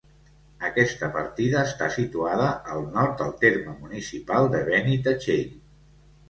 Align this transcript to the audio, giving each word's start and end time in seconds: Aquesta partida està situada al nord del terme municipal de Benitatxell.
Aquesta 0.67 1.09
partida 1.17 1.59
està 1.69 1.89
situada 1.95 2.47
al 2.77 2.81
nord 2.97 3.13
del 3.19 3.35
terme 3.45 3.77
municipal 3.83 4.51
de 4.57 4.65
Benitatxell. 4.71 5.55